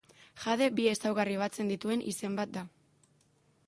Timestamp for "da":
2.61-2.69